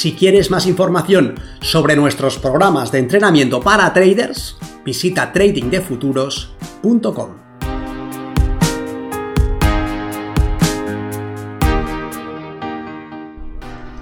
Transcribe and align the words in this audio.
Si 0.00 0.12
quieres 0.14 0.50
más 0.50 0.64
información 0.64 1.34
sobre 1.60 1.94
nuestros 1.94 2.38
programas 2.38 2.90
de 2.90 3.00
entrenamiento 3.00 3.60
para 3.60 3.92
traders, 3.92 4.56
visita 4.82 5.30
tradingdefuturos.com. 5.30 7.28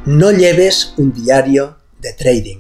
No 0.07 0.31
lleves 0.31 0.95
un 0.99 1.13
diario 1.13 1.79
de 2.01 2.13
trading. 2.13 2.59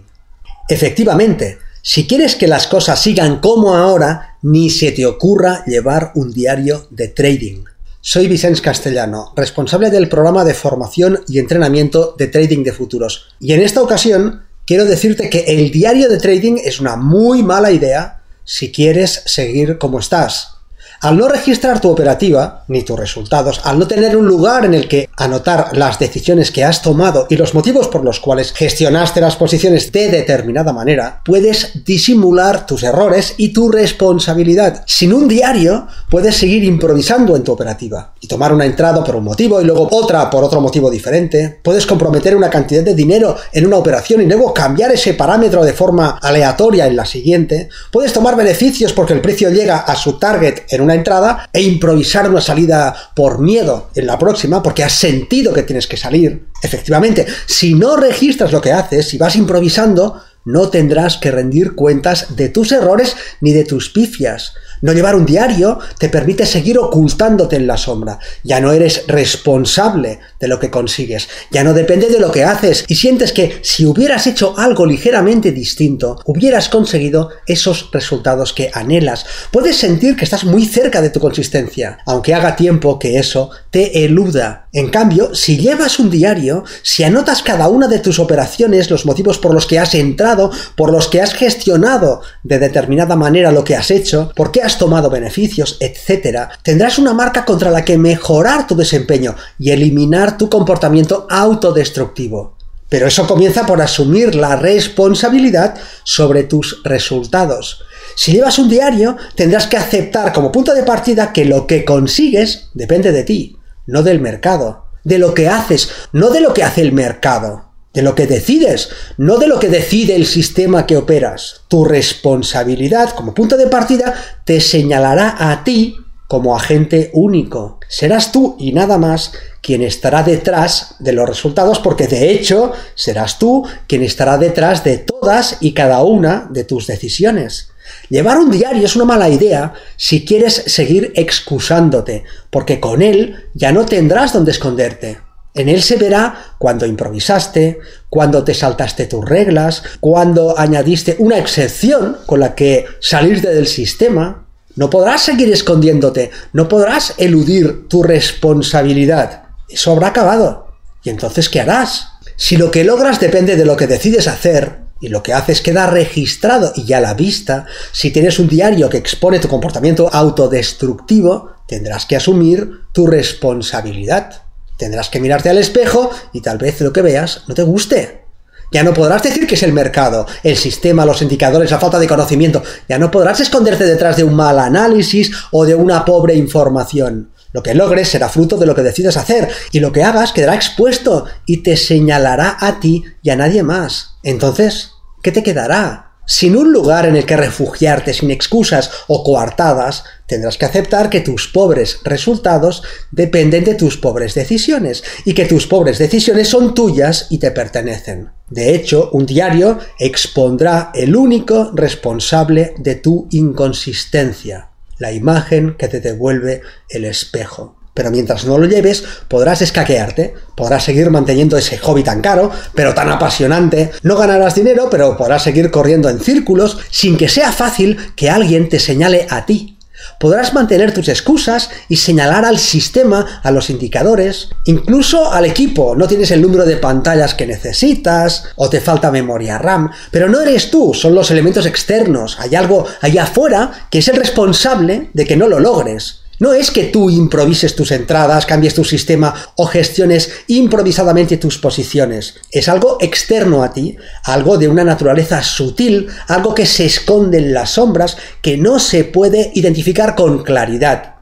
Efectivamente, 0.68 1.58
si 1.80 2.08
quieres 2.08 2.34
que 2.34 2.48
las 2.48 2.66
cosas 2.66 3.00
sigan 3.00 3.38
como 3.38 3.76
ahora, 3.76 4.36
ni 4.42 4.68
se 4.68 4.90
te 4.90 5.06
ocurra 5.06 5.64
llevar 5.64 6.10
un 6.16 6.32
diario 6.32 6.88
de 6.90 7.06
trading. 7.06 7.62
Soy 8.10 8.26
Vicens 8.26 8.62
Castellano, 8.62 9.34
responsable 9.36 9.90
del 9.90 10.08
programa 10.08 10.42
de 10.42 10.54
formación 10.54 11.20
y 11.28 11.38
entrenamiento 11.38 12.14
de 12.16 12.28
trading 12.28 12.64
de 12.64 12.72
futuros. 12.72 13.26
Y 13.38 13.52
en 13.52 13.60
esta 13.60 13.82
ocasión 13.82 14.46
quiero 14.64 14.86
decirte 14.86 15.28
que 15.28 15.40
el 15.40 15.70
diario 15.70 16.08
de 16.08 16.16
trading 16.16 16.56
es 16.64 16.80
una 16.80 16.96
muy 16.96 17.42
mala 17.42 17.70
idea 17.70 18.22
si 18.44 18.72
quieres 18.72 19.24
seguir 19.26 19.76
como 19.76 19.98
estás. 19.98 20.57
Al 21.00 21.16
no 21.16 21.28
registrar 21.28 21.80
tu 21.80 21.90
operativa, 21.90 22.64
ni 22.66 22.82
tus 22.82 22.98
resultados, 22.98 23.60
al 23.62 23.78
no 23.78 23.86
tener 23.86 24.16
un 24.16 24.26
lugar 24.26 24.64
en 24.64 24.74
el 24.74 24.88
que 24.88 25.08
anotar 25.16 25.76
las 25.76 26.00
decisiones 26.00 26.50
que 26.50 26.64
has 26.64 26.82
tomado 26.82 27.28
y 27.30 27.36
los 27.36 27.54
motivos 27.54 27.86
por 27.86 28.02
los 28.02 28.18
cuales 28.18 28.52
gestionaste 28.52 29.20
las 29.20 29.36
posiciones 29.36 29.92
de 29.92 30.08
determinada 30.08 30.72
manera, 30.72 31.22
puedes 31.24 31.84
disimular 31.84 32.66
tus 32.66 32.82
errores 32.82 33.34
y 33.36 33.52
tu 33.52 33.70
responsabilidad. 33.70 34.82
Sin 34.86 35.12
un 35.12 35.28
diario, 35.28 35.86
puedes 36.10 36.36
seguir 36.36 36.64
improvisando 36.64 37.36
en 37.36 37.44
tu 37.44 37.52
operativa 37.52 38.14
y 38.20 38.26
tomar 38.26 38.52
una 38.52 38.66
entrada 38.66 39.04
por 39.04 39.14
un 39.14 39.24
motivo 39.24 39.60
y 39.60 39.64
luego 39.64 39.88
otra 39.92 40.28
por 40.28 40.42
otro 40.42 40.60
motivo 40.60 40.90
diferente. 40.90 41.60
Puedes 41.62 41.86
comprometer 41.86 42.34
una 42.34 42.50
cantidad 42.50 42.82
de 42.82 42.96
dinero 42.96 43.36
en 43.52 43.66
una 43.66 43.76
operación 43.76 44.20
y 44.22 44.26
luego 44.26 44.52
cambiar 44.52 44.90
ese 44.90 45.14
parámetro 45.14 45.64
de 45.64 45.72
forma 45.72 46.18
aleatoria 46.20 46.88
en 46.88 46.96
la 46.96 47.04
siguiente. 47.04 47.68
Puedes 47.92 48.12
tomar 48.12 48.34
beneficios 48.34 48.92
porque 48.92 49.12
el 49.12 49.20
precio 49.20 49.50
llega 49.50 49.78
a 49.78 49.94
su 49.94 50.18
target 50.18 50.62
en 50.70 50.80
un 50.80 50.87
una 50.88 50.94
entrada 50.94 51.48
e 51.52 51.60
improvisar 51.60 52.28
una 52.30 52.40
salida 52.40 52.94
por 53.14 53.40
miedo 53.40 53.90
en 53.94 54.06
la 54.06 54.18
próxima, 54.18 54.62
porque 54.62 54.82
has 54.82 54.94
sentido 54.94 55.52
que 55.52 55.62
tienes 55.62 55.86
que 55.86 55.98
salir. 55.98 56.46
Efectivamente, 56.62 57.26
si 57.46 57.74
no 57.74 57.96
registras 57.96 58.52
lo 58.52 58.62
que 58.62 58.72
haces, 58.72 59.06
si 59.06 59.18
vas 59.18 59.36
improvisando, 59.36 60.22
no 60.46 60.70
tendrás 60.70 61.18
que 61.18 61.30
rendir 61.30 61.74
cuentas 61.74 62.34
de 62.36 62.48
tus 62.48 62.72
errores 62.72 63.16
ni 63.42 63.52
de 63.52 63.64
tus 63.64 63.90
pifias. 63.90 64.54
No 64.82 64.92
llevar 64.92 65.16
un 65.16 65.26
diario 65.26 65.78
te 65.98 66.08
permite 66.08 66.46
seguir 66.46 66.78
ocultándote 66.78 67.56
en 67.56 67.66
la 67.66 67.76
sombra. 67.76 68.18
Ya 68.44 68.60
no 68.60 68.72
eres 68.72 69.04
responsable 69.06 70.20
de 70.40 70.48
lo 70.48 70.58
que 70.58 70.70
consigues. 70.70 71.28
Ya 71.50 71.64
no 71.64 71.74
depende 71.74 72.08
de 72.08 72.20
lo 72.20 72.30
que 72.30 72.44
haces 72.44 72.84
y 72.88 72.94
sientes 72.94 73.32
que 73.32 73.58
si 73.62 73.86
hubieras 73.86 74.26
hecho 74.26 74.58
algo 74.58 74.86
ligeramente 74.86 75.52
distinto, 75.52 76.20
hubieras 76.26 76.68
conseguido 76.68 77.30
esos 77.46 77.90
resultados 77.92 78.52
que 78.52 78.70
anhelas. 78.72 79.26
Puedes 79.50 79.76
sentir 79.76 80.16
que 80.16 80.24
estás 80.24 80.44
muy 80.44 80.64
cerca 80.64 81.00
de 81.00 81.10
tu 81.10 81.20
consistencia, 81.20 81.98
aunque 82.06 82.34
haga 82.34 82.56
tiempo 82.56 82.98
que 82.98 83.18
eso 83.18 83.50
te 83.70 84.04
eluda. 84.04 84.68
En 84.72 84.90
cambio, 84.90 85.34
si 85.34 85.56
llevas 85.56 85.98
un 85.98 86.10
diario, 86.10 86.64
si 86.82 87.02
anotas 87.02 87.42
cada 87.42 87.68
una 87.68 87.88
de 87.88 87.98
tus 87.98 88.18
operaciones, 88.18 88.90
los 88.90 89.06
motivos 89.06 89.38
por 89.38 89.54
los 89.54 89.66
que 89.66 89.78
has 89.78 89.94
entrado, 89.94 90.50
por 90.76 90.92
los 90.92 91.08
que 91.08 91.20
has 91.20 91.34
gestionado 91.34 92.20
de 92.42 92.58
determinada 92.58 93.16
manera 93.16 93.50
lo 93.50 93.64
que 93.64 93.76
has 93.76 93.90
hecho, 93.90 94.30
por 94.36 94.52
qué 94.52 94.62
tomado 94.76 95.08
beneficios, 95.08 95.78
etc., 95.80 96.50
tendrás 96.62 96.98
una 96.98 97.14
marca 97.14 97.44
contra 97.44 97.70
la 97.70 97.84
que 97.84 97.96
mejorar 97.96 98.66
tu 98.66 98.76
desempeño 98.76 99.34
y 99.58 99.70
eliminar 99.70 100.36
tu 100.36 100.50
comportamiento 100.50 101.26
autodestructivo. 101.30 102.56
Pero 102.90 103.06
eso 103.06 103.26
comienza 103.26 103.64
por 103.64 103.80
asumir 103.80 104.34
la 104.34 104.56
responsabilidad 104.56 105.76
sobre 106.04 106.44
tus 106.44 106.82
resultados. 106.84 107.84
Si 108.16 108.32
llevas 108.32 108.58
un 108.58 108.68
diario, 108.68 109.16
tendrás 109.34 109.66
que 109.66 109.76
aceptar 109.76 110.32
como 110.32 110.50
punto 110.50 110.74
de 110.74 110.82
partida 110.82 111.32
que 111.32 111.44
lo 111.44 111.66
que 111.66 111.84
consigues 111.84 112.70
depende 112.74 113.12
de 113.12 113.24
ti 113.24 113.58
no 113.88 114.02
del 114.02 114.20
mercado, 114.20 114.84
de 115.02 115.18
lo 115.18 115.34
que 115.34 115.48
haces, 115.48 115.90
no 116.12 116.28
de 116.28 116.40
lo 116.40 116.54
que 116.54 116.62
hace 116.62 116.82
el 116.82 116.92
mercado, 116.92 117.67
de 117.92 118.02
lo 118.02 118.14
que 118.14 118.26
decides, 118.26 118.90
no 119.16 119.38
de 119.38 119.48
lo 119.48 119.58
que 119.58 119.68
decide 119.68 120.14
el 120.14 120.26
sistema 120.26 120.86
que 120.86 120.96
operas. 120.96 121.62
Tu 121.68 121.84
responsabilidad 121.84 123.10
como 123.10 123.34
punto 123.34 123.56
de 123.56 123.66
partida 123.66 124.14
te 124.44 124.60
señalará 124.60 125.50
a 125.50 125.64
ti 125.64 125.96
como 126.28 126.54
agente 126.54 127.10
único. 127.14 127.80
Serás 127.88 128.30
tú 128.30 128.54
y 128.58 128.72
nada 128.72 128.98
más 128.98 129.32
quien 129.62 129.82
estará 129.82 130.22
detrás 130.22 130.94
de 130.98 131.12
los 131.12 131.26
resultados 131.26 131.78
porque 131.78 132.06
de 132.06 132.30
hecho 132.30 132.72
serás 132.94 133.38
tú 133.38 133.66
quien 133.86 134.02
estará 134.02 134.36
detrás 134.36 134.84
de 134.84 134.98
todas 134.98 135.56
y 135.60 135.72
cada 135.72 136.02
una 136.02 136.46
de 136.50 136.64
tus 136.64 136.86
decisiones. 136.86 137.70
Llevar 138.10 138.38
un 138.38 138.50
diario 138.50 138.84
es 138.84 138.96
una 138.96 139.06
mala 139.06 139.30
idea 139.30 139.72
si 139.96 140.26
quieres 140.26 140.54
seguir 140.66 141.12
excusándote, 141.16 142.24
porque 142.50 142.80
con 142.80 143.00
él 143.00 143.48
ya 143.54 143.72
no 143.72 143.86
tendrás 143.86 144.34
donde 144.34 144.50
esconderte. 144.50 145.27
En 145.58 145.68
él 145.68 145.82
se 145.82 145.96
verá 145.96 146.54
cuando 146.58 146.86
improvisaste, 146.86 147.80
cuando 148.08 148.44
te 148.44 148.54
saltaste 148.54 149.06
tus 149.06 149.24
reglas, 149.24 149.82
cuando 150.00 150.58
añadiste 150.58 151.16
una 151.18 151.38
excepción 151.38 152.18
con 152.26 152.40
la 152.40 152.54
que 152.54 152.86
salirte 153.00 153.52
del 153.52 153.66
sistema. 153.66 154.46
No 154.76 154.88
podrás 154.88 155.22
seguir 155.22 155.52
escondiéndote, 155.52 156.30
no 156.52 156.68
podrás 156.68 157.14
eludir 157.18 157.88
tu 157.88 158.04
responsabilidad. 158.04 159.42
Eso 159.68 159.90
habrá 159.90 160.08
acabado. 160.08 160.68
¿Y 161.02 161.10
entonces 161.10 161.48
qué 161.48 161.60
harás? 161.60 162.08
Si 162.36 162.56
lo 162.56 162.70
que 162.70 162.84
logras 162.84 163.18
depende 163.18 163.56
de 163.56 163.64
lo 163.64 163.76
que 163.76 163.88
decides 163.88 164.28
hacer, 164.28 164.88
y 165.00 165.08
lo 165.08 165.22
que 165.22 165.32
haces 165.32 165.60
queda 165.60 165.86
registrado 165.86 166.72
y 166.74 166.84
ya 166.84 166.98
a 166.98 167.00
la 167.00 167.14
vista, 167.14 167.66
si 167.92 168.10
tienes 168.10 168.38
un 168.38 168.48
diario 168.48 168.88
que 168.88 168.96
expone 168.96 169.38
tu 169.38 169.48
comportamiento 169.48 170.08
autodestructivo, 170.12 171.52
tendrás 171.66 172.06
que 172.06 172.16
asumir 172.16 172.70
tu 172.92 173.06
responsabilidad. 173.06 174.47
Tendrás 174.78 175.10
que 175.10 175.20
mirarte 175.20 175.50
al 175.50 175.58
espejo 175.58 176.10
y 176.32 176.40
tal 176.40 176.56
vez 176.56 176.80
lo 176.80 176.92
que 176.92 177.02
veas 177.02 177.42
no 177.48 177.54
te 177.54 177.62
guste. 177.62 178.24
Ya 178.70 178.82
no 178.82 178.94
podrás 178.94 179.22
decir 179.22 179.46
que 179.46 179.54
es 179.54 179.62
el 179.62 179.72
mercado, 179.72 180.26
el 180.42 180.56
sistema, 180.56 181.04
los 181.04 181.22
indicadores, 181.22 181.70
la 181.70 181.80
falta 181.80 181.98
de 181.98 182.06
conocimiento. 182.06 182.62
Ya 182.88 182.98
no 182.98 183.10
podrás 183.10 183.40
esconderte 183.40 183.84
detrás 183.84 184.16
de 184.16 184.24
un 184.24 184.34
mal 184.34 184.58
análisis 184.58 185.32
o 185.50 185.64
de 185.64 185.74
una 185.74 186.04
pobre 186.04 186.34
información. 186.34 187.32
Lo 187.52 187.62
que 187.62 187.74
logres 187.74 188.08
será 188.08 188.28
fruto 188.28 188.56
de 188.56 188.66
lo 188.66 188.74
que 188.74 188.82
decidas 188.82 189.16
hacer 189.16 189.48
y 189.72 189.80
lo 189.80 189.90
que 189.90 190.04
hagas 190.04 190.32
quedará 190.32 190.54
expuesto 190.54 191.24
y 191.46 191.58
te 191.62 191.76
señalará 191.76 192.58
a 192.60 192.78
ti 192.78 193.04
y 193.22 193.30
a 193.30 193.36
nadie 193.36 193.62
más. 193.62 194.16
Entonces, 194.22 194.92
¿qué 195.22 195.32
te 195.32 195.42
quedará? 195.42 196.07
Sin 196.30 196.56
un 196.56 196.72
lugar 196.72 197.06
en 197.06 197.16
el 197.16 197.24
que 197.24 197.38
refugiarte 197.38 198.12
sin 198.12 198.30
excusas 198.30 198.90
o 199.06 199.24
coartadas, 199.24 200.04
tendrás 200.26 200.58
que 200.58 200.66
aceptar 200.66 201.08
que 201.08 201.22
tus 201.22 201.48
pobres 201.48 202.00
resultados 202.04 202.82
dependen 203.10 203.64
de 203.64 203.74
tus 203.74 203.96
pobres 203.96 204.34
decisiones 204.34 205.02
y 205.24 205.32
que 205.32 205.46
tus 205.46 205.66
pobres 205.66 205.96
decisiones 205.96 206.48
son 206.48 206.74
tuyas 206.74 207.28
y 207.30 207.38
te 207.38 207.50
pertenecen. 207.50 208.30
De 208.50 208.74
hecho, 208.74 209.08
un 209.12 209.24
diario 209.24 209.78
expondrá 209.98 210.92
el 210.94 211.16
único 211.16 211.72
responsable 211.74 212.74
de 212.76 212.96
tu 212.96 213.26
inconsistencia 213.30 214.68
la 214.98 215.12
imagen 215.12 215.76
que 215.78 215.88
te 215.88 216.00
devuelve 216.00 216.62
el 216.88 217.04
espejo. 217.04 217.77
Pero 217.98 218.12
mientras 218.12 218.44
no 218.44 218.58
lo 218.58 218.68
lleves, 218.68 219.02
podrás 219.26 219.60
escaquearte, 219.60 220.34
podrás 220.54 220.84
seguir 220.84 221.10
manteniendo 221.10 221.56
ese 221.56 221.78
hobby 221.78 222.04
tan 222.04 222.20
caro, 222.20 222.52
pero 222.72 222.94
tan 222.94 223.08
apasionante, 223.08 223.90
no 224.04 224.16
ganarás 224.16 224.54
dinero, 224.54 224.86
pero 224.88 225.16
podrás 225.16 225.42
seguir 225.42 225.72
corriendo 225.72 226.08
en 226.08 226.20
círculos 226.20 226.78
sin 226.92 227.16
que 227.16 227.28
sea 227.28 227.50
fácil 227.50 227.98
que 228.14 228.30
alguien 228.30 228.68
te 228.68 228.78
señale 228.78 229.26
a 229.28 229.46
ti, 229.46 229.78
Podrás 230.20 230.54
mantener 230.54 230.94
tus 230.94 231.08
excusas 231.08 231.70
y 231.88 231.96
señalar 231.96 232.44
al 232.44 232.58
sistema, 232.58 233.40
a 233.42 233.50
los 233.50 233.68
indicadores, 233.68 234.48
incluso 234.64 235.32
al 235.32 235.44
equipo. 235.44 235.96
No 235.96 236.06
tienes 236.06 236.30
el 236.30 236.40
número 236.40 236.64
de 236.64 236.76
pantallas 236.76 237.34
que 237.34 237.48
necesitas 237.48 238.44
o 238.54 238.70
te 238.70 238.80
falta 238.80 239.10
memoria 239.10 239.58
RAM, 239.58 239.90
pero 240.12 240.28
no 240.28 240.40
eres 240.40 240.70
tú, 240.70 240.94
son 240.94 241.16
los 241.16 241.32
elementos 241.32 241.66
externos. 241.66 242.38
Hay 242.38 242.54
algo 242.54 242.86
allá 243.00 243.24
afuera 243.24 243.88
que 243.90 243.98
es 243.98 244.06
el 244.06 244.16
responsable 244.16 245.10
de 245.14 245.26
que 245.26 245.36
no 245.36 245.48
lo 245.48 245.58
logres. 245.58 246.20
No 246.38 246.52
es 246.52 246.70
que 246.70 246.84
tú 246.84 247.10
improvises 247.10 247.74
tus 247.74 247.90
entradas, 247.90 248.46
cambies 248.46 248.74
tu 248.74 248.84
sistema 248.84 249.34
o 249.56 249.66
gestiones 249.66 250.30
improvisadamente 250.46 251.36
tus 251.36 251.58
posiciones. 251.58 252.36
Es 252.50 252.68
algo 252.68 252.98
externo 253.00 253.64
a 253.64 253.72
ti, 253.72 253.96
algo 254.24 254.56
de 254.56 254.68
una 254.68 254.84
naturaleza 254.84 255.42
sutil, 255.42 256.08
algo 256.28 256.54
que 256.54 256.66
se 256.66 256.86
esconde 256.86 257.38
en 257.38 257.52
las 257.52 257.70
sombras, 257.70 258.16
que 258.40 258.56
no 258.56 258.78
se 258.78 259.04
puede 259.04 259.50
identificar 259.54 260.14
con 260.14 260.44
claridad. 260.44 261.16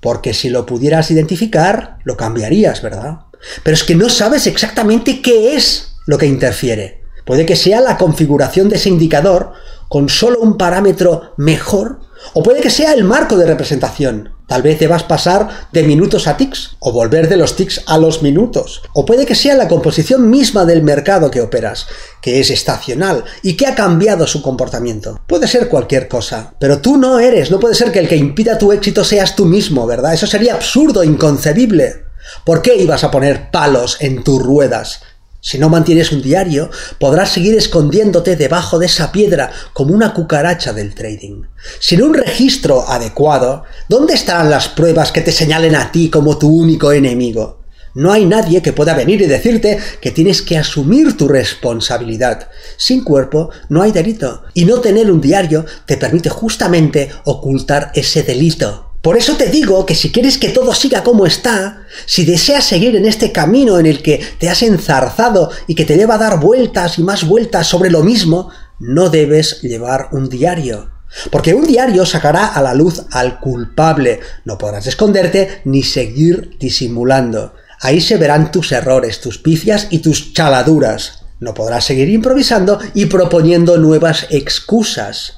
Porque 0.00 0.34
si 0.34 0.48
lo 0.48 0.66
pudieras 0.66 1.10
identificar, 1.10 1.98
lo 2.04 2.16
cambiarías, 2.16 2.82
¿verdad? 2.82 3.20
Pero 3.62 3.74
es 3.74 3.84
que 3.84 3.94
no 3.94 4.08
sabes 4.08 4.46
exactamente 4.46 5.22
qué 5.22 5.56
es 5.56 5.92
lo 6.06 6.18
que 6.18 6.26
interfiere. 6.26 7.05
Puede 7.26 7.44
que 7.44 7.56
sea 7.56 7.80
la 7.80 7.98
configuración 7.98 8.68
de 8.68 8.76
ese 8.76 8.88
indicador 8.88 9.52
con 9.88 10.08
solo 10.08 10.38
un 10.38 10.56
parámetro 10.56 11.34
mejor, 11.36 11.98
o 12.34 12.42
puede 12.42 12.60
que 12.60 12.70
sea 12.70 12.92
el 12.92 13.02
marco 13.02 13.36
de 13.36 13.46
representación. 13.46 14.30
Tal 14.46 14.62
vez 14.62 14.78
debas 14.78 15.02
pasar 15.02 15.48
de 15.72 15.82
minutos 15.82 16.28
a 16.28 16.36
tics, 16.36 16.76
o 16.78 16.92
volver 16.92 17.28
de 17.28 17.36
los 17.36 17.56
tics 17.56 17.82
a 17.86 17.98
los 17.98 18.22
minutos. 18.22 18.82
O 18.94 19.04
puede 19.04 19.26
que 19.26 19.34
sea 19.34 19.56
la 19.56 19.66
composición 19.66 20.30
misma 20.30 20.64
del 20.64 20.84
mercado 20.84 21.32
que 21.32 21.40
operas, 21.40 21.88
que 22.22 22.38
es 22.38 22.50
estacional 22.50 23.24
y 23.42 23.56
que 23.56 23.66
ha 23.66 23.74
cambiado 23.74 24.28
su 24.28 24.42
comportamiento. 24.42 25.20
Puede 25.26 25.48
ser 25.48 25.68
cualquier 25.68 26.06
cosa, 26.06 26.54
pero 26.60 26.80
tú 26.80 26.96
no 26.96 27.18
eres, 27.18 27.50
no 27.50 27.58
puede 27.58 27.74
ser 27.74 27.90
que 27.90 27.98
el 27.98 28.08
que 28.08 28.16
impida 28.16 28.56
tu 28.56 28.70
éxito 28.70 29.02
seas 29.02 29.34
tú 29.34 29.46
mismo, 29.46 29.84
¿verdad? 29.84 30.14
Eso 30.14 30.28
sería 30.28 30.54
absurdo, 30.54 31.02
inconcebible. 31.02 32.04
¿Por 32.44 32.62
qué 32.62 32.76
ibas 32.76 33.02
a 33.02 33.10
poner 33.10 33.50
palos 33.50 33.96
en 34.00 34.22
tus 34.22 34.40
ruedas? 34.40 35.00
Si 35.46 35.58
no 35.58 35.68
mantienes 35.68 36.10
un 36.10 36.22
diario, 36.22 36.70
podrás 36.98 37.30
seguir 37.30 37.56
escondiéndote 37.56 38.34
debajo 38.34 38.80
de 38.80 38.86
esa 38.86 39.12
piedra 39.12 39.52
como 39.72 39.94
una 39.94 40.12
cucaracha 40.12 40.72
del 40.72 40.92
trading. 40.92 41.44
Sin 41.78 42.02
un 42.02 42.14
registro 42.14 42.88
adecuado, 42.88 43.62
¿dónde 43.88 44.14
estarán 44.14 44.50
las 44.50 44.66
pruebas 44.66 45.12
que 45.12 45.20
te 45.20 45.30
señalen 45.30 45.76
a 45.76 45.92
ti 45.92 46.10
como 46.10 46.36
tu 46.36 46.48
único 46.48 46.90
enemigo? 46.90 47.60
No 47.94 48.10
hay 48.10 48.24
nadie 48.24 48.60
que 48.60 48.72
pueda 48.72 48.94
venir 48.94 49.22
y 49.22 49.26
decirte 49.26 49.78
que 50.00 50.10
tienes 50.10 50.42
que 50.42 50.58
asumir 50.58 51.16
tu 51.16 51.28
responsabilidad. 51.28 52.48
Sin 52.76 53.04
cuerpo 53.04 53.50
no 53.68 53.82
hay 53.82 53.92
delito. 53.92 54.42
Y 54.52 54.64
no 54.64 54.80
tener 54.80 55.12
un 55.12 55.20
diario 55.20 55.64
te 55.86 55.96
permite 55.96 56.28
justamente 56.28 57.08
ocultar 57.22 57.92
ese 57.94 58.24
delito. 58.24 58.85
Por 59.06 59.16
eso 59.16 59.36
te 59.36 59.46
digo 59.46 59.86
que 59.86 59.94
si 59.94 60.10
quieres 60.10 60.36
que 60.36 60.48
todo 60.48 60.74
siga 60.74 61.04
como 61.04 61.26
está, 61.26 61.86
si 62.06 62.24
deseas 62.24 62.64
seguir 62.64 62.96
en 62.96 63.06
este 63.06 63.30
camino 63.30 63.78
en 63.78 63.86
el 63.86 64.02
que 64.02 64.20
te 64.40 64.50
has 64.50 64.64
enzarzado 64.64 65.52
y 65.68 65.76
que 65.76 65.84
te 65.84 65.96
lleva 65.96 66.16
a 66.16 66.18
dar 66.18 66.40
vueltas 66.40 66.98
y 66.98 67.04
más 67.04 67.24
vueltas 67.24 67.68
sobre 67.68 67.88
lo 67.88 68.02
mismo, 68.02 68.50
no 68.80 69.08
debes 69.08 69.62
llevar 69.62 70.08
un 70.10 70.28
diario. 70.28 70.90
Porque 71.30 71.54
un 71.54 71.68
diario 71.68 72.04
sacará 72.04 72.48
a 72.48 72.60
la 72.60 72.74
luz 72.74 73.04
al 73.12 73.38
culpable. 73.38 74.18
No 74.44 74.58
podrás 74.58 74.88
esconderte 74.88 75.60
ni 75.64 75.84
seguir 75.84 76.56
disimulando. 76.58 77.54
Ahí 77.82 78.00
se 78.00 78.16
verán 78.16 78.50
tus 78.50 78.72
errores, 78.72 79.20
tus 79.20 79.38
picias 79.38 79.86
y 79.90 80.00
tus 80.00 80.32
chaladuras. 80.32 81.26
No 81.38 81.54
podrás 81.54 81.84
seguir 81.84 82.08
improvisando 82.08 82.80
y 82.92 83.06
proponiendo 83.06 83.78
nuevas 83.78 84.26
excusas. 84.30 85.34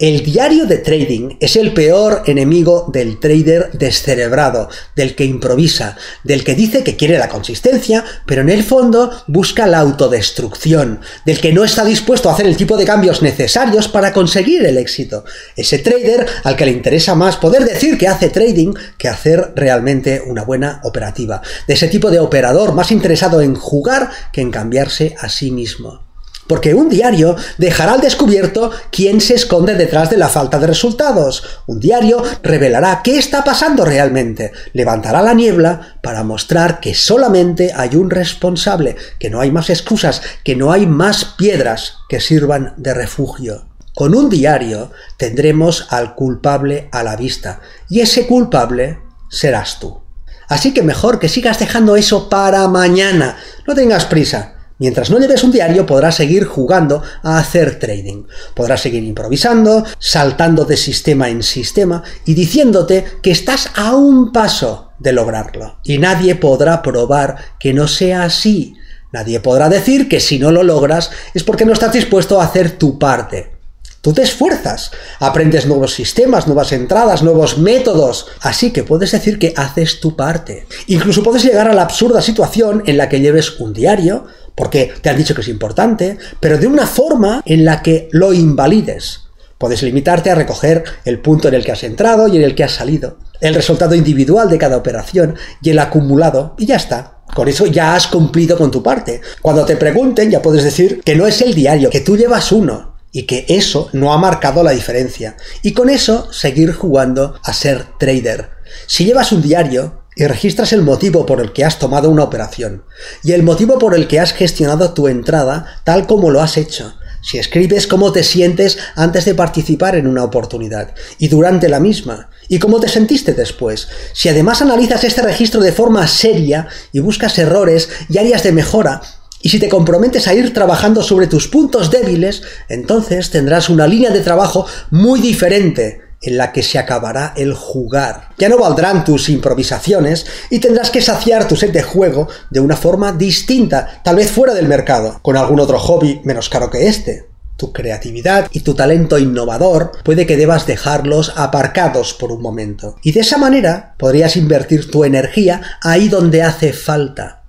El 0.00 0.22
diario 0.22 0.64
de 0.64 0.78
trading 0.78 1.36
es 1.40 1.56
el 1.56 1.74
peor 1.74 2.22
enemigo 2.24 2.88
del 2.90 3.20
trader 3.20 3.70
descerebrado, 3.72 4.70
del 4.96 5.14
que 5.14 5.26
improvisa, 5.26 5.94
del 6.24 6.42
que 6.42 6.54
dice 6.54 6.82
que 6.82 6.96
quiere 6.96 7.18
la 7.18 7.28
consistencia, 7.28 8.02
pero 8.24 8.40
en 8.40 8.48
el 8.48 8.64
fondo 8.64 9.10
busca 9.26 9.66
la 9.66 9.80
autodestrucción, 9.80 11.02
del 11.26 11.38
que 11.38 11.52
no 11.52 11.64
está 11.64 11.84
dispuesto 11.84 12.30
a 12.30 12.32
hacer 12.32 12.46
el 12.46 12.56
tipo 12.56 12.78
de 12.78 12.86
cambios 12.86 13.20
necesarios 13.20 13.88
para 13.88 14.14
conseguir 14.14 14.64
el 14.64 14.78
éxito. 14.78 15.26
Ese 15.54 15.80
trader 15.80 16.26
al 16.44 16.56
que 16.56 16.64
le 16.64 16.72
interesa 16.72 17.14
más 17.14 17.36
poder 17.36 17.66
decir 17.66 17.98
que 17.98 18.08
hace 18.08 18.30
trading 18.30 18.72
que 18.96 19.08
hacer 19.08 19.52
realmente 19.54 20.22
una 20.26 20.44
buena 20.44 20.80
operativa. 20.84 21.42
De 21.68 21.74
ese 21.74 21.88
tipo 21.88 22.10
de 22.10 22.20
operador 22.20 22.72
más 22.72 22.90
interesado 22.90 23.42
en 23.42 23.54
jugar 23.54 24.08
que 24.32 24.40
en 24.40 24.50
cambiarse 24.50 25.14
a 25.20 25.28
sí 25.28 25.50
mismo 25.50 26.09
porque 26.50 26.74
un 26.74 26.88
diario 26.88 27.36
dejará 27.58 27.92
al 27.92 28.00
descubierto 28.00 28.72
quién 28.90 29.20
se 29.20 29.34
esconde 29.34 29.76
detrás 29.76 30.10
de 30.10 30.16
la 30.16 30.28
falta 30.28 30.58
de 30.58 30.66
resultados. 30.66 31.44
Un 31.68 31.78
diario 31.78 32.24
revelará 32.42 33.02
qué 33.04 33.18
está 33.18 33.44
pasando 33.44 33.84
realmente, 33.84 34.50
levantará 34.72 35.22
la 35.22 35.32
niebla 35.32 35.94
para 36.02 36.24
mostrar 36.24 36.80
que 36.80 36.92
solamente 36.92 37.70
hay 37.72 37.94
un 37.94 38.10
responsable, 38.10 38.96
que 39.20 39.30
no 39.30 39.40
hay 39.40 39.52
más 39.52 39.70
excusas, 39.70 40.22
que 40.42 40.56
no 40.56 40.72
hay 40.72 40.88
más 40.88 41.24
piedras 41.24 41.98
que 42.08 42.18
sirvan 42.18 42.74
de 42.76 42.94
refugio. 42.94 43.66
Con 43.94 44.16
un 44.16 44.28
diario 44.28 44.90
tendremos 45.18 45.86
al 45.90 46.16
culpable 46.16 46.88
a 46.90 47.04
la 47.04 47.14
vista, 47.14 47.60
y 47.88 48.00
ese 48.00 48.26
culpable 48.26 48.98
serás 49.30 49.78
tú. 49.78 50.00
Así 50.48 50.74
que 50.74 50.82
mejor 50.82 51.20
que 51.20 51.28
sigas 51.28 51.60
dejando 51.60 51.94
eso 51.94 52.28
para 52.28 52.66
mañana. 52.66 53.36
No 53.68 53.76
tengas 53.76 54.04
prisa. 54.04 54.56
Mientras 54.80 55.10
no 55.10 55.18
lleves 55.18 55.44
un 55.44 55.52
diario 55.52 55.84
podrás 55.84 56.14
seguir 56.14 56.46
jugando 56.46 57.02
a 57.22 57.38
hacer 57.38 57.78
trading. 57.78 58.24
Podrás 58.54 58.80
seguir 58.80 59.04
improvisando, 59.04 59.84
saltando 59.98 60.64
de 60.64 60.78
sistema 60.78 61.28
en 61.28 61.42
sistema 61.42 62.02
y 62.24 62.32
diciéndote 62.32 63.04
que 63.22 63.30
estás 63.30 63.68
a 63.74 63.94
un 63.94 64.32
paso 64.32 64.92
de 64.98 65.12
lograrlo. 65.12 65.76
Y 65.84 65.98
nadie 65.98 66.34
podrá 66.34 66.80
probar 66.80 67.36
que 67.60 67.74
no 67.74 67.86
sea 67.88 68.24
así. 68.24 68.74
Nadie 69.12 69.40
podrá 69.40 69.68
decir 69.68 70.08
que 70.08 70.18
si 70.18 70.38
no 70.38 70.50
lo 70.50 70.62
logras 70.62 71.10
es 71.34 71.44
porque 71.44 71.66
no 71.66 71.74
estás 71.74 71.92
dispuesto 71.92 72.40
a 72.40 72.44
hacer 72.44 72.78
tu 72.78 72.98
parte. 72.98 73.60
Tú 74.00 74.14
te 74.14 74.22
esfuerzas, 74.22 74.92
aprendes 75.18 75.66
nuevos 75.66 75.92
sistemas, 75.92 76.46
nuevas 76.46 76.72
entradas, 76.72 77.22
nuevos 77.22 77.58
métodos, 77.58 78.28
así 78.40 78.70
que 78.70 78.82
puedes 78.82 79.10
decir 79.10 79.38
que 79.38 79.52
haces 79.54 80.00
tu 80.00 80.16
parte. 80.16 80.66
Incluso 80.86 81.22
puedes 81.22 81.44
llegar 81.44 81.68
a 81.68 81.74
la 81.74 81.82
absurda 81.82 82.22
situación 82.22 82.82
en 82.86 82.96
la 82.96 83.10
que 83.10 83.20
lleves 83.20 83.60
un 83.60 83.74
diario, 83.74 84.24
porque 84.60 84.92
te 85.00 85.08
han 85.08 85.16
dicho 85.16 85.34
que 85.34 85.40
es 85.40 85.48
importante, 85.48 86.18
pero 86.38 86.58
de 86.58 86.66
una 86.66 86.86
forma 86.86 87.40
en 87.46 87.64
la 87.64 87.80
que 87.80 88.10
lo 88.12 88.34
invalides. 88.34 89.20
Puedes 89.56 89.82
limitarte 89.82 90.30
a 90.30 90.34
recoger 90.34 90.84
el 91.06 91.18
punto 91.18 91.48
en 91.48 91.54
el 91.54 91.64
que 91.64 91.72
has 91.72 91.82
entrado 91.82 92.28
y 92.28 92.36
en 92.36 92.42
el 92.42 92.54
que 92.54 92.64
has 92.64 92.72
salido, 92.72 93.16
el 93.40 93.54
resultado 93.54 93.94
individual 93.94 94.50
de 94.50 94.58
cada 94.58 94.76
operación 94.76 95.34
y 95.62 95.70
el 95.70 95.78
acumulado, 95.78 96.56
y 96.58 96.66
ya 96.66 96.76
está. 96.76 97.20
Con 97.34 97.48
eso 97.48 97.64
ya 97.64 97.94
has 97.94 98.06
cumplido 98.06 98.58
con 98.58 98.70
tu 98.70 98.82
parte. 98.82 99.22
Cuando 99.40 99.64
te 99.64 99.76
pregunten 99.76 100.30
ya 100.30 100.42
puedes 100.42 100.62
decir 100.62 101.00
que 101.02 101.16
no 101.16 101.26
es 101.26 101.40
el 101.40 101.54
diario, 101.54 101.88
que 101.88 102.02
tú 102.02 102.18
llevas 102.18 102.52
uno, 102.52 102.96
y 103.12 103.22
que 103.22 103.46
eso 103.48 103.88
no 103.94 104.12
ha 104.12 104.18
marcado 104.18 104.62
la 104.62 104.72
diferencia. 104.72 105.38
Y 105.62 105.72
con 105.72 105.88
eso 105.88 106.30
seguir 106.34 106.74
jugando 106.74 107.40
a 107.42 107.54
ser 107.54 107.86
trader. 107.98 108.50
Si 108.86 109.06
llevas 109.06 109.32
un 109.32 109.40
diario, 109.40 110.02
y 110.20 110.26
registras 110.26 110.74
el 110.74 110.82
motivo 110.82 111.24
por 111.24 111.40
el 111.40 111.54
que 111.54 111.64
has 111.64 111.78
tomado 111.78 112.10
una 112.10 112.24
operación 112.24 112.84
y 113.24 113.32
el 113.32 113.42
motivo 113.42 113.78
por 113.78 113.94
el 113.94 114.06
que 114.06 114.20
has 114.20 114.34
gestionado 114.34 114.92
tu 114.92 115.08
entrada 115.08 115.80
tal 115.82 116.06
como 116.06 116.28
lo 116.28 116.42
has 116.42 116.58
hecho. 116.58 116.92
Si 117.22 117.38
escribes 117.38 117.86
cómo 117.86 118.12
te 118.12 118.22
sientes 118.22 118.76
antes 118.96 119.24
de 119.24 119.34
participar 119.34 119.96
en 119.96 120.06
una 120.06 120.22
oportunidad 120.22 120.94
y 121.16 121.28
durante 121.28 121.70
la 121.70 121.80
misma, 121.80 122.28
y 122.48 122.58
cómo 122.58 122.80
te 122.80 122.88
sentiste 122.88 123.32
después. 123.32 123.88
Si 124.12 124.28
además 124.28 124.60
analizas 124.60 125.04
este 125.04 125.22
registro 125.22 125.62
de 125.62 125.72
forma 125.72 126.06
seria 126.06 126.68
y 126.92 126.98
buscas 126.98 127.38
errores 127.38 127.88
y 128.10 128.18
áreas 128.18 128.42
de 128.42 128.52
mejora, 128.52 129.00
y 129.40 129.48
si 129.48 129.58
te 129.58 129.70
comprometes 129.70 130.28
a 130.28 130.34
ir 130.34 130.52
trabajando 130.52 131.02
sobre 131.02 131.28
tus 131.28 131.48
puntos 131.48 131.90
débiles, 131.90 132.42
entonces 132.68 133.30
tendrás 133.30 133.70
una 133.70 133.86
línea 133.86 134.10
de 134.10 134.20
trabajo 134.20 134.66
muy 134.90 135.20
diferente 135.20 136.09
en 136.22 136.36
la 136.36 136.52
que 136.52 136.62
se 136.62 136.78
acabará 136.78 137.32
el 137.36 137.54
jugar. 137.54 138.28
Ya 138.38 138.48
no 138.48 138.58
valdrán 138.58 139.04
tus 139.04 139.28
improvisaciones 139.28 140.26
y 140.50 140.58
tendrás 140.58 140.90
que 140.90 141.00
saciar 141.00 141.48
tu 141.48 141.56
set 141.56 141.72
de 141.72 141.82
juego 141.82 142.28
de 142.50 142.60
una 142.60 142.76
forma 142.76 143.12
distinta, 143.12 144.00
tal 144.04 144.16
vez 144.16 144.30
fuera 144.30 144.52
del 144.52 144.68
mercado, 144.68 145.18
con 145.22 145.36
algún 145.36 145.60
otro 145.60 145.78
hobby 145.78 146.20
menos 146.24 146.48
caro 146.48 146.68
que 146.70 146.88
este. 146.88 147.28
Tu 147.56 147.72
creatividad 147.72 148.48
y 148.52 148.60
tu 148.60 148.74
talento 148.74 149.18
innovador 149.18 149.92
puede 150.02 150.26
que 150.26 150.36
debas 150.36 150.66
dejarlos 150.66 151.34
aparcados 151.36 152.14
por 152.14 152.32
un 152.32 152.40
momento. 152.40 152.96
Y 153.02 153.12
de 153.12 153.20
esa 153.20 153.36
manera 153.36 153.94
podrías 153.98 154.36
invertir 154.36 154.90
tu 154.90 155.04
energía 155.04 155.60
ahí 155.82 156.08
donde 156.08 156.42
hace 156.42 156.72
falta. 156.72 157.42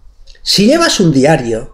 Si 0.44 0.66
llevas 0.66 1.00
un 1.00 1.12
diario, 1.12 1.71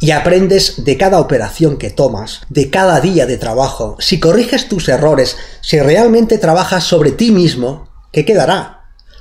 y 0.00 0.10
aprendes 0.10 0.84
de 0.84 0.96
cada 0.96 1.20
operación 1.20 1.78
que 1.78 1.90
tomas, 1.90 2.42
de 2.48 2.70
cada 2.70 3.00
día 3.00 3.26
de 3.26 3.38
trabajo. 3.38 3.96
Si 3.98 4.20
corriges 4.20 4.68
tus 4.68 4.88
errores, 4.88 5.36
si 5.60 5.80
realmente 5.80 6.38
trabajas 6.38 6.84
sobre 6.84 7.12
ti 7.12 7.32
mismo, 7.32 7.88
¿qué 8.12 8.24
quedará? 8.24 8.76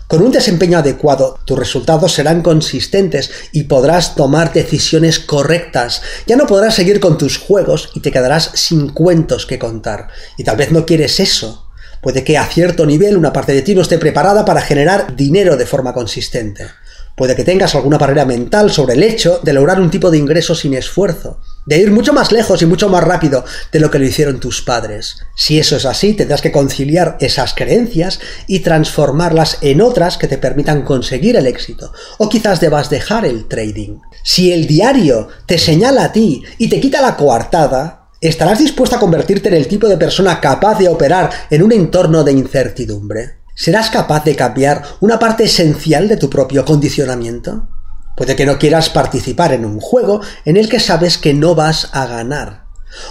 Con 0.07 0.21
un 0.21 0.31
desempeño 0.31 0.77
adecuado, 0.77 1.39
tus 1.45 1.57
resultados 1.57 2.13
serán 2.13 2.43
consistentes 2.43 3.31
y 3.51 3.63
podrás 3.63 4.13
tomar 4.13 4.53
decisiones 4.53 5.19
correctas. 5.19 6.03
Ya 6.27 6.35
no 6.35 6.45
podrás 6.45 6.75
seguir 6.75 6.99
con 6.99 7.17
tus 7.17 7.39
juegos 7.39 7.89
y 7.95 8.01
te 8.01 8.11
quedarás 8.11 8.51
sin 8.53 8.89
cuentos 8.89 9.47
que 9.47 9.57
contar. 9.57 10.09
Y 10.37 10.43
tal 10.43 10.57
vez 10.57 10.71
no 10.71 10.85
quieres 10.85 11.19
eso. 11.19 11.71
Puede 12.03 12.23
que 12.23 12.37
a 12.37 12.45
cierto 12.45 12.85
nivel 12.85 13.17
una 13.17 13.33
parte 13.33 13.53
de 13.53 13.63
ti 13.63 13.73
no 13.73 13.81
esté 13.81 13.97
preparada 13.97 14.45
para 14.45 14.61
generar 14.61 15.15
dinero 15.15 15.57
de 15.57 15.65
forma 15.65 15.91
consistente. 15.91 16.67
Puede 17.15 17.37
que 17.37 17.45
tengas 17.45 17.73
alguna 17.75 17.97
barrera 17.97 18.25
mental 18.25 18.71
sobre 18.71 18.95
el 18.95 19.03
hecho 19.03 19.39
de 19.41 19.53
lograr 19.53 19.79
un 19.79 19.89
tipo 19.89 20.11
de 20.11 20.17
ingreso 20.17 20.53
sin 20.53 20.73
esfuerzo. 20.73 21.39
de 21.65 21.79
ir 21.79 21.89
mucho 21.89 22.13
más 22.13 22.31
lejos 22.31 22.61
y 22.61 22.67
mucho 22.67 22.89
más 22.89 23.03
rápido 23.03 23.43
de 23.71 23.79
lo 23.79 23.89
que 23.89 23.97
lo 23.97 24.05
hicieron 24.05 24.39
tus 24.39 24.61
padres. 24.61 25.17
Si 25.35 25.57
eso 25.57 25.77
es 25.77 25.85
así, 25.85 26.13
tendrás 26.13 26.43
que 26.43 26.51
conciliar 26.51 27.17
esas 27.19 27.55
creencias 27.55 28.19
y 28.45 28.59
transformarlas 28.59 29.57
en 29.61 29.81
otras 29.81 30.19
que 30.19 30.27
te 30.27 30.37
permitan 30.37 30.83
conseguir 30.83 31.35
el 31.37 31.47
éxito. 31.47 31.91
O 32.19 32.29
quizás 32.29 32.59
debas 32.59 32.91
dejar 32.91 33.25
el 33.25 33.47
trading. 33.47 33.97
Si 34.23 34.51
el 34.53 34.67
diario 34.67 35.29
te 35.47 35.57
señala 35.57 36.03
a 36.03 36.11
ti 36.11 36.43
y 36.59 36.69
te 36.69 36.79
quita 36.79 37.01
la 37.01 37.17
coartada, 37.17 38.09
¿estarás 38.21 38.59
dispuesto 38.59 38.97
a 38.97 38.99
convertirte 38.99 39.49
en 39.49 39.55
el 39.55 39.67
tipo 39.67 39.87
de 39.87 39.97
persona 39.97 40.39
capaz 40.39 40.77
de 40.77 40.87
operar 40.87 41.31
en 41.49 41.63
un 41.63 41.71
entorno 41.71 42.23
de 42.23 42.33
incertidumbre? 42.33 43.44
¿Serás 43.57 43.89
capaz 43.89 44.25
de 44.25 44.35
cambiar 44.35 44.83
una 44.99 45.17
parte 45.17 45.45
esencial 45.45 46.09
de 46.09 46.17
tu 46.17 46.29
propio 46.29 46.65
condicionamiento? 46.65 47.69
Puede 48.17 48.35
que 48.35 48.45
no 48.45 48.59
quieras 48.59 48.89
participar 48.89 49.53
en 49.53 49.63
un 49.63 49.79
juego 49.79 50.19
en 50.43 50.57
el 50.57 50.67
que 50.67 50.81
sabes 50.81 51.17
que 51.17 51.33
no 51.33 51.55
vas 51.55 51.89
a 51.93 52.05
ganar. 52.05 52.65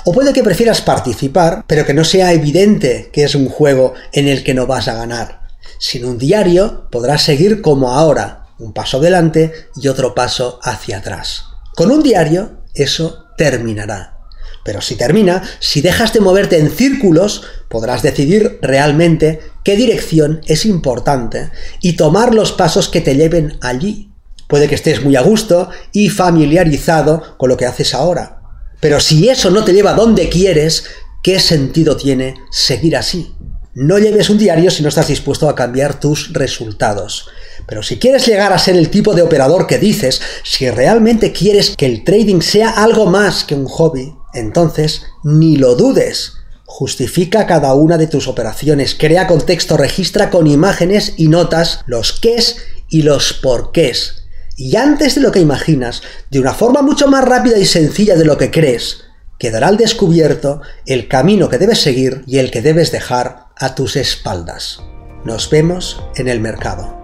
O 0.05 0.13
puede 0.13 0.35
que 0.35 0.43
prefieras 0.43 0.83
participar, 0.83 1.65
pero 1.67 1.87
que 1.87 1.95
no 1.95 2.05
sea 2.05 2.35
evidente 2.35 3.09
que 3.11 3.25
es 3.25 3.35
un 3.35 3.49
juego 3.49 3.95
en 4.13 4.29
el 4.29 4.45
que 4.45 4.53
no 4.53 4.67
vas 4.67 4.87
a 4.87 4.95
ganar. 4.95 5.49
Sin 5.79 6.05
un 6.05 6.19
diario 6.19 6.89
podrás 6.91 7.23
seguir 7.23 7.63
como 7.63 7.93
ahora, 7.93 8.49
un 8.59 8.75
paso 8.75 8.99
adelante 8.99 9.53
y 9.77 9.89
otro 9.89 10.15
paso 10.15 10.61
hacia 10.63 10.99
atrás. 10.99 11.45
Con 11.75 11.91
un 11.91 12.03
diario 12.03 12.59
eso 12.75 13.29
terminará. 13.39 14.19
Pero 14.63 14.81
si 14.81 14.97
termina, 14.97 15.43
si 15.61 15.81
dejas 15.81 16.13
de 16.13 16.21
moverte 16.21 16.59
en 16.59 16.71
círculos, 16.71 17.43
podrás 17.69 18.03
decidir 18.03 18.59
realmente 18.63 19.41
qué 19.65 19.77
dirección 19.77 20.41
es 20.47 20.65
importante 20.67 21.51
y 21.81 21.95
tomar 21.95 22.35
los 22.35 22.53
pasos 22.53 22.89
que 22.89 23.01
te 23.01 23.17
lleven 23.17 23.59
allí 23.61 24.15
Puede 24.47 24.69
que 24.69 24.75
estés 24.75 25.03
muy 25.03 25.17
a 25.17 25.23
gusto 25.23 25.71
y 25.93 26.11
familiarizado 26.11 27.37
con 27.39 27.49
lo 27.49 27.57
que 27.57 27.67
haces 27.67 27.95
ahora. 27.95 28.41
Pero 28.81 29.01
si 29.01 29.29
eso 29.29 29.51
no 29.51 29.65
te 29.65 29.73
lleva 29.73 29.95
donde 29.95 30.29
quieres, 30.29 30.85
¿qué 31.23 31.41
sentido 31.41 31.97
tiene 31.97 32.35
seguir 32.51 32.97
así? 32.97 33.35
No 33.75 33.99
lleves 33.99 34.31
un 34.31 34.39
diario 34.39 34.71
si 34.71 34.83
no 34.83 34.91
estás 34.91 35.09
dispuesto 35.09 35.49
a 35.49 35.55
cambiar 35.55 35.99
tus 35.99 36.33
resultados. 36.33 37.27
Pero 37.67 37.83
si 37.83 37.99
quieres 37.99 38.27
llegar 38.27 38.53
a 38.53 38.59
ser 38.59 38.77
el 38.77 38.91
tipo 38.91 39.15
de 39.15 39.23
operador 39.23 39.67
que 39.67 39.79
dices, 39.79 40.21
si 40.45 40.71
realmente 40.71 41.33
quieres 41.33 41.75
que 41.77 41.87
el 41.87 42.05
trading 42.05 42.41
sea 42.41 42.71
algo 42.71 43.07
más 43.07 43.43
que 43.45 43.55
un 43.55 43.67
hobby, 43.67 44.15
entonces 44.35 45.03
ni 45.25 45.57
lo 45.57 45.75
dudes. 45.75 46.35
Justifica 46.77 47.47
cada 47.47 47.73
una 47.75 47.99
de 47.99 48.09
tus 48.09 48.27
operaciones, 48.27 48.97
crea 48.99 49.29
contexto, 49.29 49.77
registra 49.77 50.29
con 50.29 50.49
imágenes 50.49 51.15
y 51.17 51.29
notas 51.29 51.85
los 51.87 52.19
qués 52.19 52.57
y 52.89 53.03
los 53.03 53.33
porqués 53.33 54.25
y 54.57 54.75
antes 54.75 55.15
de 55.15 55.21
lo 55.21 55.31
que 55.31 55.39
imaginas, 55.39 56.03
de 56.31 56.41
una 56.41 56.53
forma 56.53 56.83
mucho 56.83 57.07
más 57.07 57.25
rápida 57.25 57.59
y 57.59 57.65
sencilla 57.65 58.17
de 58.17 58.25
lo 58.25 58.37
que 58.39 58.51
crees, 58.51 59.05
quedará 59.39 59.69
al 59.69 59.77
descubierto 59.77 60.63
el 60.85 61.07
camino 61.07 61.49
que 61.49 61.59
debes 61.59 61.81
seguir 61.81 62.25
y 62.27 62.39
el 62.39 62.51
que 62.51 62.61
debes 62.61 62.91
dejar 62.91 63.47
a 63.57 63.77
tus 63.77 63.95
espaldas. 63.95 64.81
Nos 65.25 65.51
vemos 65.51 66.03
en 66.17 66.27
el 66.27 66.41
mercado. 66.41 67.04